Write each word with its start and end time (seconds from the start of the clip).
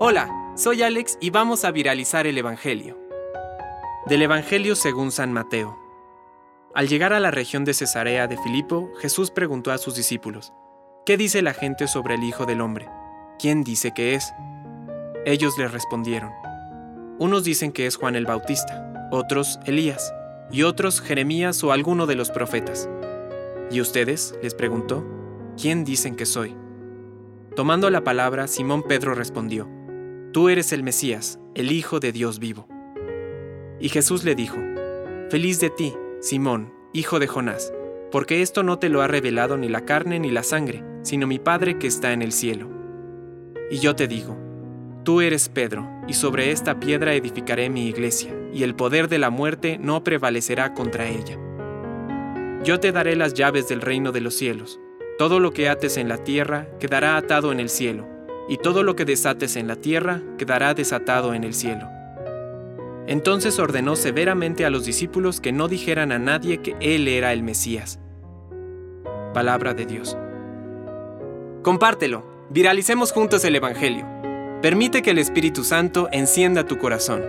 Hola, 0.00 0.28
soy 0.54 0.82
Alex 0.82 1.16
y 1.20 1.30
vamos 1.30 1.64
a 1.64 1.70
viralizar 1.70 2.26
el 2.26 2.36
Evangelio. 2.36 2.98
Del 4.06 4.22
Evangelio 4.22 4.76
según 4.76 5.10
San 5.10 5.32
Mateo. 5.32 5.78
Al 6.74 6.88
llegar 6.88 7.12
a 7.12 7.20
la 7.20 7.30
región 7.30 7.64
de 7.64 7.74
Cesarea 7.74 8.26
de 8.26 8.36
Filipo, 8.36 8.90
Jesús 9.00 9.30
preguntó 9.30 9.72
a 9.72 9.78
sus 9.78 9.94
discípulos, 9.94 10.52
¿qué 11.06 11.16
dice 11.16 11.42
la 11.42 11.54
gente 11.54 11.88
sobre 11.88 12.16
el 12.16 12.24
Hijo 12.24 12.44
del 12.44 12.60
Hombre? 12.60 12.88
¿Quién 13.38 13.64
dice 13.64 13.92
que 13.94 14.14
es? 14.14 14.34
Ellos 15.24 15.56
le 15.56 15.68
respondieron, 15.68 16.32
unos 17.18 17.44
dicen 17.44 17.72
que 17.72 17.86
es 17.86 17.96
Juan 17.96 18.16
el 18.16 18.26
Bautista, 18.26 19.08
otros 19.10 19.58
Elías, 19.64 20.12
y 20.50 20.64
otros 20.64 21.00
Jeremías 21.00 21.64
o 21.64 21.72
alguno 21.72 22.06
de 22.06 22.16
los 22.16 22.30
profetas. 22.30 22.90
¿Y 23.70 23.80
ustedes? 23.80 24.34
les 24.42 24.54
preguntó, 24.54 25.02
¿quién 25.56 25.84
dicen 25.84 26.16
que 26.16 26.26
soy? 26.26 26.63
Tomando 27.56 27.88
la 27.88 28.02
palabra, 28.02 28.48
Simón 28.48 28.82
Pedro 28.82 29.14
respondió, 29.14 29.68
Tú 30.32 30.48
eres 30.48 30.72
el 30.72 30.82
Mesías, 30.82 31.38
el 31.54 31.70
Hijo 31.70 32.00
de 32.00 32.10
Dios 32.10 32.40
vivo. 32.40 32.66
Y 33.78 33.90
Jesús 33.90 34.24
le 34.24 34.34
dijo, 34.34 34.56
Feliz 35.30 35.60
de 35.60 35.70
ti, 35.70 35.94
Simón, 36.20 36.74
hijo 36.92 37.20
de 37.20 37.28
Jonás, 37.28 37.72
porque 38.10 38.42
esto 38.42 38.64
no 38.64 38.80
te 38.80 38.88
lo 38.88 39.02
ha 39.02 39.06
revelado 39.06 39.56
ni 39.56 39.68
la 39.68 39.84
carne 39.84 40.18
ni 40.18 40.32
la 40.32 40.42
sangre, 40.42 40.82
sino 41.02 41.28
mi 41.28 41.38
Padre 41.38 41.78
que 41.78 41.86
está 41.86 42.12
en 42.12 42.22
el 42.22 42.32
cielo. 42.32 42.68
Y 43.70 43.78
yo 43.78 43.94
te 43.94 44.08
digo, 44.08 44.36
Tú 45.04 45.20
eres 45.20 45.48
Pedro, 45.48 45.88
y 46.08 46.14
sobre 46.14 46.50
esta 46.50 46.80
piedra 46.80 47.14
edificaré 47.14 47.70
mi 47.70 47.86
iglesia, 47.86 48.34
y 48.52 48.64
el 48.64 48.74
poder 48.74 49.06
de 49.08 49.18
la 49.18 49.30
muerte 49.30 49.78
no 49.78 50.02
prevalecerá 50.02 50.74
contra 50.74 51.06
ella. 51.06 51.38
Yo 52.64 52.80
te 52.80 52.90
daré 52.90 53.14
las 53.14 53.34
llaves 53.34 53.68
del 53.68 53.80
reino 53.80 54.10
de 54.10 54.22
los 54.22 54.34
cielos. 54.34 54.80
Todo 55.16 55.38
lo 55.38 55.52
que 55.52 55.68
ates 55.68 55.96
en 55.96 56.08
la 56.08 56.18
tierra 56.18 56.66
quedará 56.80 57.16
atado 57.16 57.52
en 57.52 57.60
el 57.60 57.68
cielo, 57.68 58.04
y 58.48 58.56
todo 58.56 58.82
lo 58.82 58.96
que 58.96 59.04
desates 59.04 59.54
en 59.54 59.68
la 59.68 59.76
tierra 59.76 60.20
quedará 60.38 60.74
desatado 60.74 61.34
en 61.34 61.44
el 61.44 61.54
cielo. 61.54 61.88
Entonces 63.06 63.60
ordenó 63.60 63.94
severamente 63.94 64.64
a 64.64 64.70
los 64.70 64.84
discípulos 64.84 65.40
que 65.40 65.52
no 65.52 65.68
dijeran 65.68 66.10
a 66.10 66.18
nadie 66.18 66.58
que 66.58 66.74
Él 66.80 67.06
era 67.06 67.32
el 67.32 67.44
Mesías. 67.44 68.00
Palabra 69.32 69.72
de 69.72 69.86
Dios. 69.86 70.16
Compártelo, 71.62 72.24
viralicemos 72.50 73.12
juntos 73.12 73.44
el 73.44 73.54
Evangelio. 73.54 74.06
Permite 74.62 75.02
que 75.02 75.10
el 75.10 75.18
Espíritu 75.18 75.62
Santo 75.62 76.08
encienda 76.10 76.66
tu 76.66 76.78
corazón. 76.78 77.22